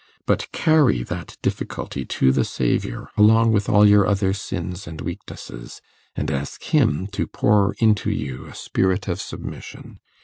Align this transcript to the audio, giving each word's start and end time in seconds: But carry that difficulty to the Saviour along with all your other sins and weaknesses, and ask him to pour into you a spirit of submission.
But 0.25 0.51
carry 0.51 1.03
that 1.03 1.37
difficulty 1.43 2.05
to 2.05 2.31
the 2.31 2.43
Saviour 2.43 3.11
along 3.17 3.51
with 3.51 3.69
all 3.69 3.87
your 3.87 4.07
other 4.07 4.33
sins 4.33 4.87
and 4.87 4.99
weaknesses, 4.99 5.79
and 6.15 6.31
ask 6.31 6.63
him 6.63 7.05
to 7.11 7.27
pour 7.27 7.75
into 7.77 8.09
you 8.09 8.47
a 8.47 8.55
spirit 8.55 9.07
of 9.07 9.21
submission. 9.21 9.99